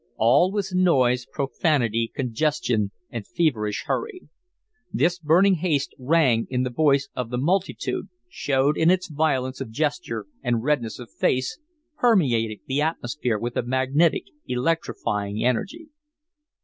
All 0.17 0.51
was 0.51 0.73
noise, 0.73 1.27
profanity, 1.27 2.11
congestion, 2.11 2.89
and 3.11 3.23
feverish 3.27 3.83
hurry. 3.85 4.21
This 4.91 5.19
burning 5.19 5.53
haste 5.53 5.93
rang 5.99 6.47
in 6.49 6.63
the 6.63 6.71
voice 6.71 7.09
of 7.15 7.29
the 7.29 7.37
multitude, 7.37 8.09
showed 8.27 8.77
in 8.77 8.89
its 8.89 9.07
violence 9.07 9.61
of 9.61 9.69
gesture 9.69 10.25
and 10.41 10.63
redness 10.63 10.97
of 10.97 11.11
face, 11.11 11.59
permeated 11.99 12.61
the 12.65 12.81
atmosphere 12.81 13.37
with 13.37 13.55
a 13.55 13.61
magnetic, 13.61 14.23
electrifying 14.47 15.45
energy. 15.45 15.89